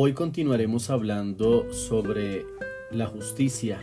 [0.00, 2.46] Hoy continuaremos hablando sobre
[2.92, 3.80] la justicia.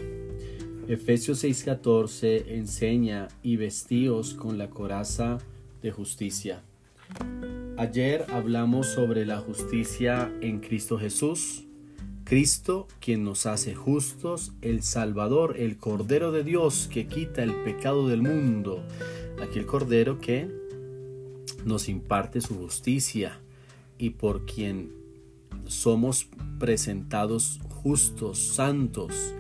[0.87, 5.39] Efesios 6:14 enseña y vestíos con la coraza
[5.81, 6.63] de justicia.
[7.75, 11.65] Ayer hablamos sobre la justicia en Cristo Jesús.
[12.23, 18.07] Cristo quien nos hace justos, el Salvador, el Cordero de Dios que quita el pecado
[18.07, 18.81] del mundo.
[19.43, 20.47] Aquel Cordero que
[21.65, 23.41] nos imparte su justicia
[23.97, 25.04] y por quien
[25.67, 26.29] somos
[26.59, 29.33] presentados justos, santos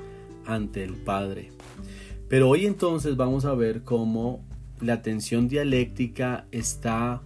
[0.45, 1.51] ante el Padre.
[2.27, 4.43] Pero hoy entonces vamos a ver cómo
[4.79, 7.21] la tensión dialéctica está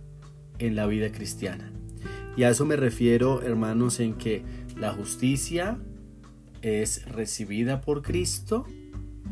[0.60, 1.72] en la vida cristiana.
[2.38, 4.44] Y a eso me refiero, hermanos, en que
[4.78, 5.78] la justicia
[6.62, 8.66] es recibida por Cristo,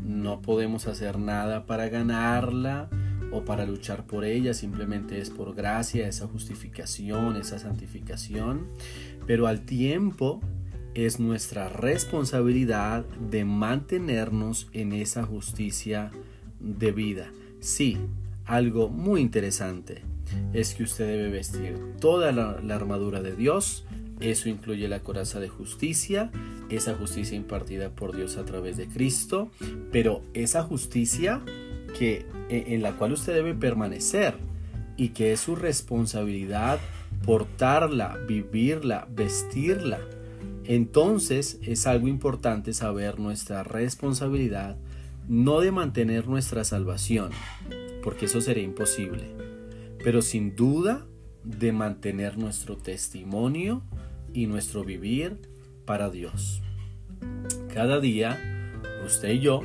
[0.04, 2.90] no podemos hacer nada para ganarla
[3.32, 8.68] o para luchar por ella, simplemente es por gracia, esa justificación, esa santificación
[9.28, 10.42] pero al tiempo
[10.96, 16.12] es nuestra responsabilidad de mantenernos en esa justicia
[16.60, 17.32] de vida.
[17.60, 17.98] Sí,
[18.46, 20.02] algo muy interesante
[20.54, 23.86] es que usted debe vestir toda la, armadura de Dios.
[24.20, 26.32] Eso incluye la coraza de justicia,
[26.70, 29.52] esa justicia impartida por Dios a través de Cristo,
[29.92, 31.44] pero esa justicia
[31.88, 34.36] que e, en la cual usted debe permanecer
[34.96, 36.80] y que es su responsabilidad
[37.26, 40.00] portarla, vivirla, vestirla.
[40.66, 44.78] Entonces es algo importante saber nuestra responsabilidad,
[45.28, 47.32] no de mantener nuestra salvación,
[48.04, 49.24] porque eso sería imposible,
[50.04, 51.06] pero sin duda
[51.44, 53.82] de mantener nuestro testimonio
[54.34, 55.50] y nuestro vivir
[55.86, 56.62] para Dios.
[57.74, 58.38] Cada día,
[59.06, 59.62] usted y yo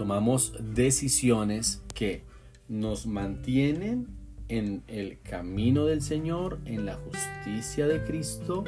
[0.00, 2.24] tomamos decisiones que
[2.70, 4.06] nos mantienen
[4.48, 8.64] en el camino del Señor, en la justicia de Cristo,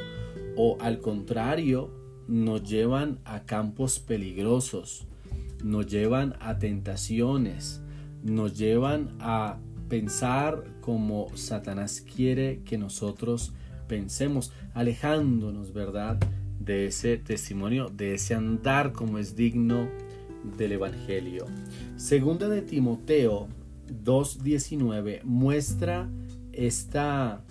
[0.55, 1.89] o al contrario,
[2.27, 5.07] nos llevan a campos peligrosos,
[5.63, 7.81] nos llevan a tentaciones,
[8.21, 9.57] nos llevan a
[9.89, 13.53] pensar como Satanás quiere que nosotros
[13.87, 16.19] pensemos, alejándonos, ¿verdad?,
[16.59, 19.89] de ese testimonio, de ese andar como es digno
[20.57, 21.45] del Evangelio.
[21.95, 23.47] Segunda de Timoteo
[24.03, 26.09] 2.19 muestra
[26.51, 27.43] esta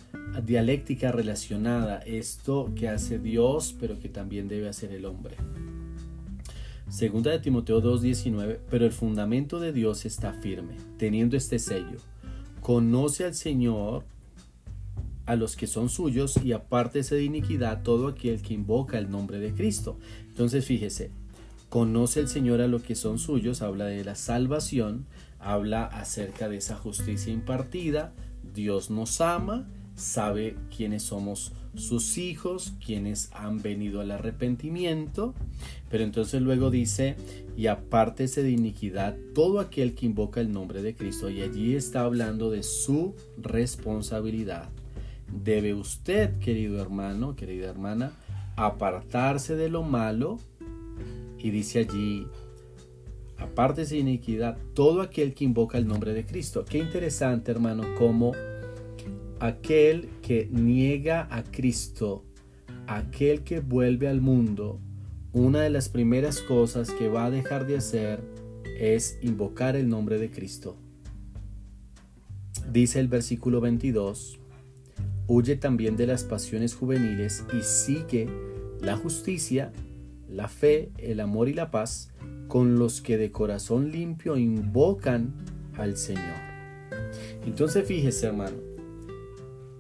[0.45, 5.37] dialéctica relacionada, esto que hace Dios, pero que también debe hacer el hombre.
[6.89, 11.99] Segunda de Timoteo 2.19, pero el fundamento de Dios está firme, teniendo este sello.
[12.61, 14.05] Conoce al Señor
[15.27, 19.39] a los que son suyos y apártese de iniquidad todo aquel que invoca el nombre
[19.39, 19.99] de Cristo.
[20.29, 21.11] Entonces fíjese,
[21.73, 25.07] conoce el Señor a los que son suyos, habla de la salvación,
[25.39, 28.13] habla acerca de esa justicia impartida.
[28.53, 29.67] Dios nos ama,
[29.97, 35.33] sabe quiénes somos sus hijos, quienes han venido al arrepentimiento,
[35.89, 37.17] pero entonces luego dice,
[37.57, 42.03] y apártese de iniquidad todo aquel que invoca el nombre de Cristo, y allí está
[42.03, 44.69] hablando de su responsabilidad.
[45.43, 48.13] Debe usted, querido hermano, querida hermana,
[48.57, 50.39] apartarse de lo malo,
[51.43, 52.27] y dice allí,
[53.37, 56.65] aparte de iniquidad, todo aquel que invoca el nombre de Cristo.
[56.65, 58.33] Qué interesante, hermano, como
[59.41, 62.25] aquel que niega a Cristo,
[62.87, 64.79] aquel que vuelve al mundo,
[65.33, 68.23] una de las primeras cosas que va a dejar de hacer
[68.79, 70.77] es invocar el nombre de Cristo.
[72.71, 74.39] Dice el versículo 22,
[75.27, 78.29] huye también de las pasiones juveniles y sigue
[78.81, 79.73] la justicia,
[80.33, 82.11] la fe, el amor y la paz
[82.49, 85.35] con los que de corazón limpio invocan
[85.77, 86.41] al Señor.
[87.47, 88.57] Entonces fíjese hermano,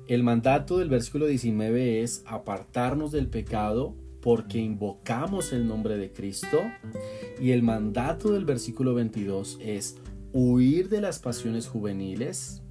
[0.08, 6.60] el mandato del versículo 19 es apartarnos del pecado porque invocamos el nombre de Cristo
[7.40, 9.96] y el mandato del versículo 22 es
[10.32, 12.62] huir de las pasiones juveniles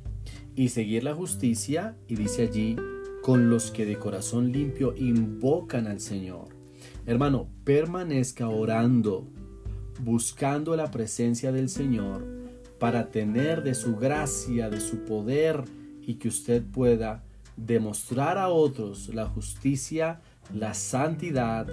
[0.56, 2.76] y seguir la justicia y dice allí
[3.22, 6.50] con los que de corazón limpio invocan al Señor.
[7.06, 9.28] Hermano, permanezca orando
[10.04, 12.26] buscando la presencia del Señor
[12.80, 15.64] para tener de su gracia, de su poder
[16.02, 17.24] y que usted pueda
[17.56, 20.22] demostrar a otros la justicia,
[20.54, 21.68] la santidad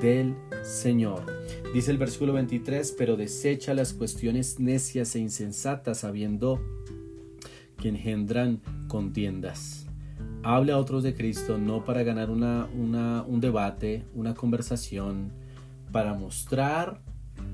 [0.00, 1.24] del Señor.
[1.72, 6.60] Dice el versículo 23, pero desecha las cuestiones necias e insensatas sabiendo
[7.80, 9.81] que engendran contiendas.
[10.44, 15.30] Hable a otros de Cristo no para ganar una, un debate, una conversación,
[15.92, 17.00] para mostrar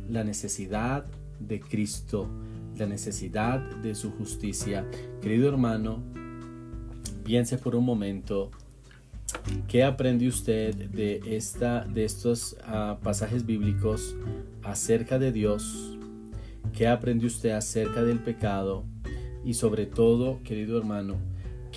[0.08, 1.06] la necesidad
[1.38, 2.29] de Cristo,
[2.76, 4.87] la necesidad de su justicia.
[5.20, 6.02] Querido hermano,
[7.25, 8.50] piense por un momento
[9.67, 14.17] ¿Qué aprende usted de, esta, de estos ah, pasajes bíblicos
[14.62, 15.99] acerca de Dios?
[16.73, 18.84] ¿Qué aprende usted acerca del pecado?
[19.44, 21.17] Y sobre todo, querido hermano,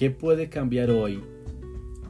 [0.01, 1.21] ¿qué puede cambiar hoy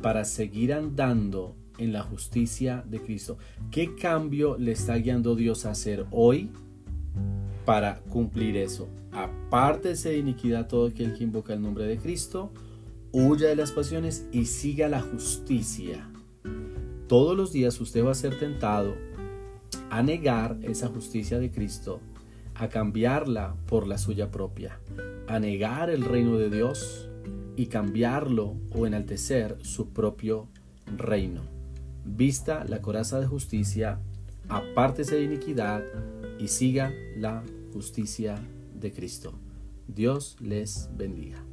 [0.02, 3.38] para seguir andando en la justicia de Cristo?
[3.70, 6.52] ¿Qué cambio le está guiando Dios a hacer hoy
[7.66, 8.88] para cumplir eso?
[9.12, 12.54] Apártese de iniquidad todo aquel que invoca el nombre de Cristo,
[13.12, 16.10] huya de las pasiones y siga la justicia.
[17.10, 18.96] Todos los días usted va a ser tentado
[19.90, 22.00] a negar esa justicia de Cristo,
[22.56, 24.80] a cambiarla por la suya propia,
[25.28, 27.11] a negar el reino de Dios
[27.56, 30.48] y cambiarlo o enaltecer su propio
[30.98, 31.42] reino.
[32.06, 34.00] Vista la coraza de justicia,
[34.50, 35.84] apártese de iniquidad
[36.40, 37.44] y siga la
[37.74, 38.36] justicia
[38.74, 39.34] de Cristo.
[39.88, 41.44] Dios les bendiga.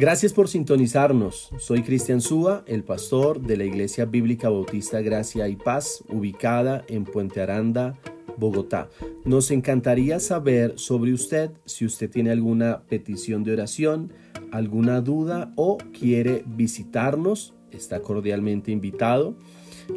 [0.00, 1.50] Gracias por sintonizarnos.
[1.58, 7.04] Soy Cristian Súa, el pastor de la Iglesia Bíblica Bautista Gracia y Paz, ubicada en
[7.04, 7.98] Puente Aranda,
[8.38, 8.88] Bogotá.
[9.26, 14.10] Nos encantaría saber sobre usted si usted tiene alguna petición de oración,
[14.52, 17.52] alguna duda o quiere visitarnos.
[17.70, 19.36] Está cordialmente invitado.